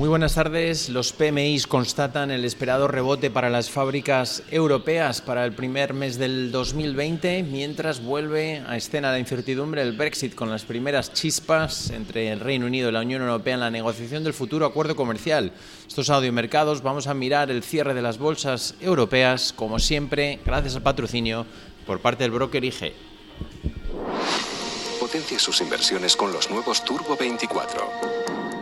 [0.00, 0.88] Muy buenas tardes.
[0.88, 6.50] Los PMIs constatan el esperado rebote para las fábricas europeas para el primer mes del
[6.50, 12.40] 2020, mientras vuelve a escena la incertidumbre del Brexit con las primeras chispas entre el
[12.40, 15.52] Reino Unido y la Unión Europea en la negociación del futuro acuerdo comercial.
[15.86, 20.82] Estos audiomercados vamos a mirar el cierre de las bolsas europeas, como siempre, gracias al
[20.82, 21.44] patrocinio
[21.84, 22.94] por parte del broker IG.
[24.98, 28.49] Potencia sus inversiones con los nuevos Turbo 24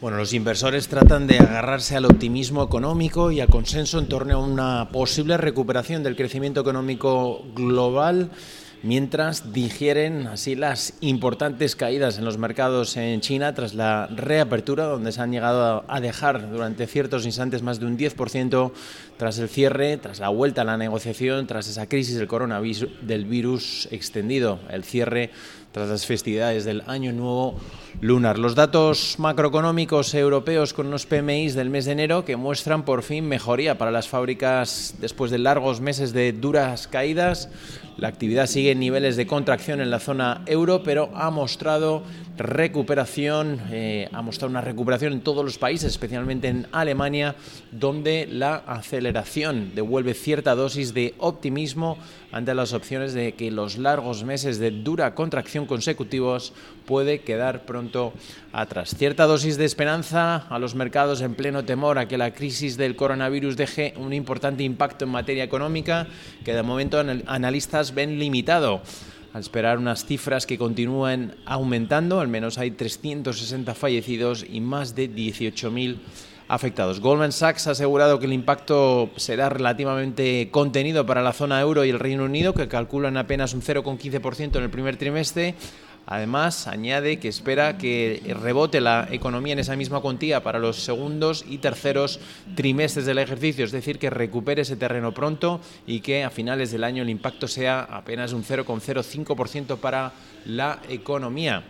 [0.00, 4.38] Bueno, los inversores tratan de agarrarse al optimismo económico y al consenso en torno a
[4.38, 8.30] una posible recuperación del crecimiento económico global
[8.82, 15.12] mientras digieren así las importantes caídas en los mercados en China tras la reapertura, donde
[15.12, 18.72] se han llegado a dejar durante ciertos instantes más de un 10%
[19.16, 23.24] tras el cierre, tras la vuelta a la negociación, tras esa crisis del coronavirus del
[23.24, 25.30] virus extendido, el cierre
[25.72, 27.54] tras las festividades del Año Nuevo
[28.00, 28.38] lunar.
[28.38, 33.26] Los datos macroeconómicos europeos con unos PMIs del mes de enero que muestran por fin
[33.26, 37.50] mejoría para las fábricas después de largos meses de duras caídas.
[37.96, 42.02] La actividad sigue niveles de contracción en la zona euro, pero ha mostrado
[42.36, 47.34] recuperación, eh, ha mostrado una recuperación en todos los países, especialmente en Alemania,
[47.72, 51.98] donde la aceleración devuelve cierta dosis de optimismo
[52.30, 56.52] ante las opciones de que los largos meses de dura contracción consecutivos
[56.86, 58.12] puede quedar pronto
[58.60, 58.94] atrás.
[58.96, 62.96] Cierta dosis de esperanza a los mercados en pleno temor a que la crisis del
[62.96, 66.06] coronavirus deje un importante impacto en materia económica
[66.44, 68.82] que de momento analistas ven limitado
[69.32, 75.10] al esperar unas cifras que continúan aumentando, al menos hay 360 fallecidos y más de
[75.10, 75.98] 18.000
[76.48, 77.00] afectados.
[77.00, 81.90] Goldman Sachs ha asegurado que el impacto será relativamente contenido para la zona euro y
[81.90, 85.54] el Reino Unido, que calculan apenas un 0,15% en el primer trimestre.
[86.10, 91.44] Además, añade que espera que rebote la economía en esa misma cuantía para los segundos
[91.46, 92.18] y terceros
[92.54, 96.84] trimestres del ejercicio, es decir, que recupere ese terreno pronto y que a finales del
[96.84, 100.14] año el impacto sea apenas un 0,05% para
[100.46, 101.64] la economía.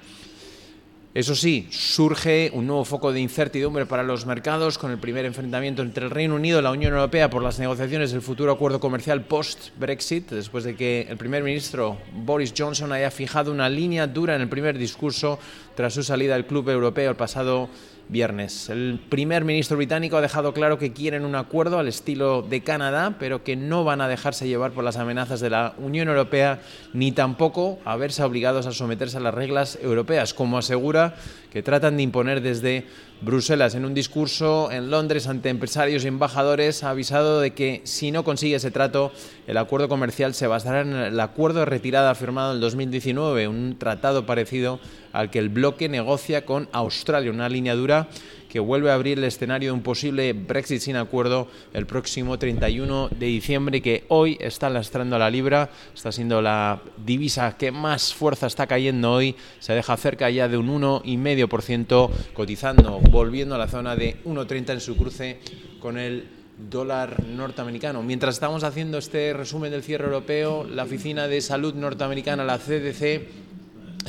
[1.14, 5.80] Eso sí, surge un nuevo foco de incertidumbre para los mercados con el primer enfrentamiento
[5.80, 9.24] entre el Reino Unido y la Unión Europea por las negociaciones del futuro acuerdo comercial
[9.24, 14.42] post-Brexit, después de que el primer ministro Boris Johnson haya fijado una línea dura en
[14.42, 15.38] el primer discurso
[15.74, 17.70] tras su salida del Club Europeo el pasado
[18.08, 18.68] viernes.
[18.68, 23.16] El primer ministro británico ha dejado claro que quieren un acuerdo al estilo de Canadá,
[23.18, 26.60] pero que no van a dejarse llevar por las amenazas de la Unión Europea,
[26.92, 31.14] ni tampoco a verse obligados a someterse a las reglas europeas, como asegura
[31.50, 32.86] que tratan de imponer desde
[33.20, 33.74] Bruselas.
[33.74, 38.22] En un discurso en Londres ante empresarios y embajadores ha avisado de que si no
[38.22, 39.12] consigue ese trato,
[39.46, 43.76] el acuerdo comercial se basará en el acuerdo de retirada firmado en el 2019, un
[43.78, 44.78] tratado parecido
[45.12, 48.08] al que el bloque negocia con Australia, una línea dura
[48.48, 53.10] que vuelve a abrir el escenario de un posible Brexit sin acuerdo el próximo 31
[53.10, 58.14] de diciembre, que hoy está lastrando a la libra, está siendo la divisa que más
[58.14, 63.68] fuerza está cayendo hoy, se deja cerca ya de un 1,5% cotizando, volviendo a la
[63.68, 65.38] zona de 1,30 en su cruce
[65.80, 66.38] con el
[66.70, 68.02] dólar norteamericano.
[68.02, 73.28] Mientras estamos haciendo este resumen del cierre europeo, la Oficina de Salud norteamericana, la CDC,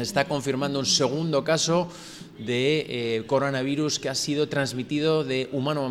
[0.04, 1.90] está confirmando un segundo caso
[2.38, 5.82] de eh, coronavirus que ha sido transmitido de humano,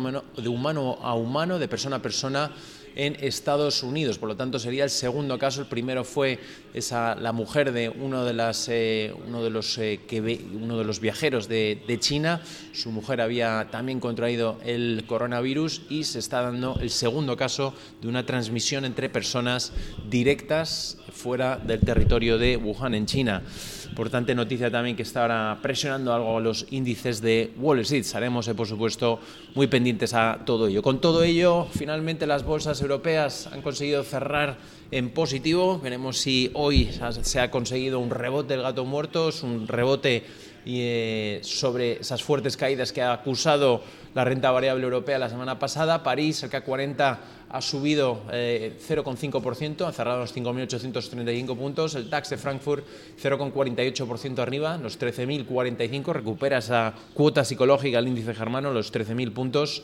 [1.01, 2.51] a humano, de persona a persona
[2.95, 4.17] en Estados Unidos.
[4.17, 5.61] Por lo tanto, sería el segundo caso.
[5.61, 6.39] El primero fue
[6.73, 10.19] esa, la mujer de uno de, las, eh, uno de, los, eh, que
[10.53, 12.41] uno de los viajeros de, China.
[12.73, 18.07] Su mujer había también contraído el coronavirus y se está dando el segundo caso de
[18.07, 19.71] una transmisión entre personas
[20.09, 23.43] directas fuera del territorio de Wuhan, en China.
[23.99, 28.05] Importante noticia también que está ahora presionando algo los índices de Wall Street.
[28.05, 29.19] Estaremos, eh, por supuesto,
[29.55, 30.81] muy pendientes a todo ello.
[30.81, 34.55] Con todo ello, finalmente las bolsas europeas han conseguido cerrar
[34.89, 35.81] en positivo.
[35.83, 36.89] Veremos si hoy
[37.23, 40.23] se ha conseguido un rebote del gato muerto, un rebote
[40.65, 43.81] eh, sobre esas fuertes caídas que ha acusado
[44.13, 46.03] la renta variable europea la semana pasada.
[46.03, 47.19] París, el CAC 40
[47.49, 51.95] ha subido 0,5%, eh, ha cerrado los 5.835 puntos.
[51.95, 52.85] El DAX de Frankfurt
[53.21, 59.83] 0,48% arriba, los 13.045, recupera esa cuota psicológica el índice germano, los 13.000 puntos.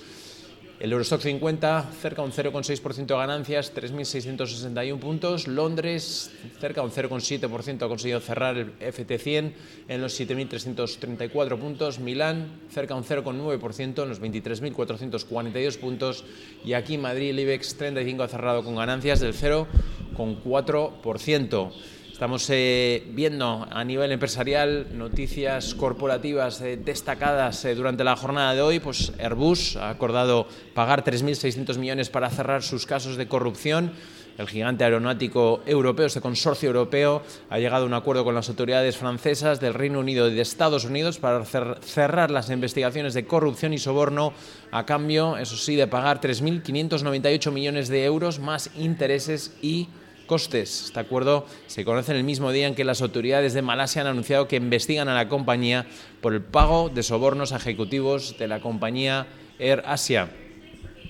[0.77, 5.47] El Eurostock 50 cerca un 0,6% de ganancias, 3.661 puntos.
[5.47, 9.53] Londres cerca un 0,7% ha conseguido cerrar el FT100
[9.87, 11.99] en los 7.334 puntos.
[11.99, 16.25] Milán cerca un 0,9% en los 23.442 puntos.
[16.65, 21.71] Y aquí Madrid el IBEX 35 ha cerrado con ganancias del 0,4%.
[22.15, 28.61] Estamos eh, viendo a nivel empresarial noticias corporativas eh, destacadas eh, durante la jornada de
[28.61, 28.79] hoy.
[28.79, 33.91] Pues Airbus ha acordado pagar 3.600 millones para cerrar sus casos de corrupción.
[34.37, 38.95] El gigante aeronáutico europeo, este consorcio europeo, ha llegado a un acuerdo con las autoridades
[38.95, 43.77] francesas del Reino Unido y de Estados Unidos para cerrar las investigaciones de corrupción y
[43.77, 44.31] soborno
[44.71, 49.89] a cambio, eso sí, de pagar 3.598 millones de euros más intereses y
[50.25, 50.85] costes.
[50.85, 54.07] Este acuerdo se conoce en el mismo día en que las autoridades de Malasia han
[54.07, 55.85] anunciado que investigan a la compañía
[56.21, 59.27] por el pago de sobornos a ejecutivos de la compañía
[59.59, 60.29] Air Asia.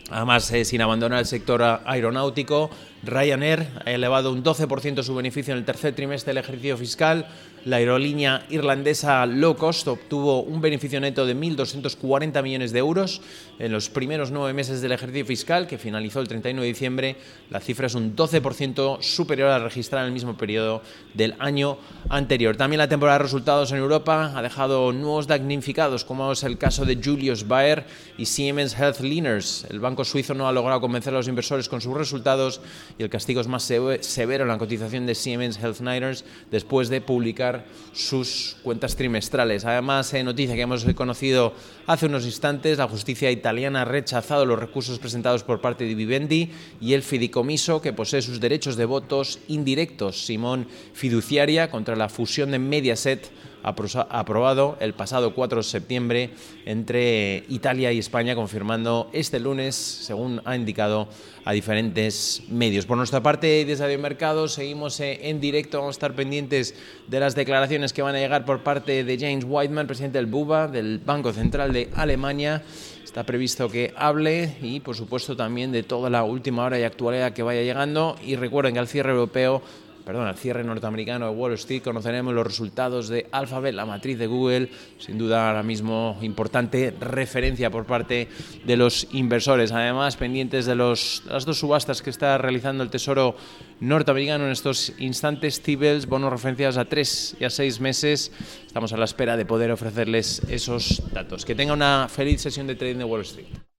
[0.10, 2.70] Además, eh, sin abandonar el sector aeronáutico,
[3.06, 7.28] Ryanair ha elevado un 12% su beneficio en el tercer trimestre del ejercicio fiscal.
[7.66, 13.22] La aerolínea irlandesa low cost obtuvo un beneficio neto de 1.240 millones de euros
[13.57, 17.16] en los primeros nueve meses del ejercicio fiscal, que finalizó el 31 de diciembre.
[17.50, 20.84] La cifra es un 12% superior a la registrada en el mismo periodo
[21.16, 21.78] del año
[22.10, 22.56] anterior.
[22.56, 26.86] También la temporada de resultados en Europa ha dejado nuevos damnificados, como es el caso
[26.86, 27.86] de Julius Baer
[28.18, 29.66] y Siemens Healthineers.
[29.72, 32.62] El banco suizo no ha logrado convencer a los inversores con sus resultados
[32.98, 37.66] y el castigo es más severo en la cotización de Siemens Healthineers después de publicar
[37.92, 39.66] sus cuentas trimestrales.
[39.66, 41.54] Además, en noticia que hemos conocido
[41.88, 46.52] hace unos instantes, la justicia italiana ha rechazado los recursos presentados por parte de Vivendi
[46.80, 52.52] y el fideicomiso que posee sus derechos de votos indirectos, Simón Fiduciaria, contra la fusión
[52.52, 53.30] de Mediaset
[53.66, 56.30] aprobado el pasado 4 de septiembre
[56.66, 61.08] entre Italia y España, confirmando este lunes, según ha indicado
[61.46, 62.86] a diferentes medios.
[62.86, 66.76] Por nuestra parte, desde Radio Mercado seguimos eh, en directo, vamos a estar pendientes
[67.08, 70.68] de las declaraciones que van a llegar por parte de James Whiteman, presidente del BUBA,
[70.68, 72.64] del Banco Central de Alemania.
[73.04, 77.32] Está previsto que hable y, por supuesto, también de toda la última hora y actualidad
[77.32, 78.18] que vaya llegando.
[78.22, 79.62] Y recuerden que al cierre europeo
[80.06, 84.28] perdón, al cierre norteamericano de Wall Street, conoceremos los resultados de Alphabet, la matriz de
[84.28, 84.69] Google,
[85.00, 88.28] sin duda ahora mismo importante referencia por parte
[88.63, 89.72] de los inversores.
[89.72, 93.36] Además, pendientes de, los, las dos subastas que está realizando el Tesoro
[93.80, 98.31] norteamericano en estos instantes, T-Bills, bonos referenciados a tres y a seis meses.
[98.68, 101.46] Estamos a la espera de poder ofrecerles esos datos.
[101.46, 103.66] Que tenga una feliz sesión de trading de Wall Street.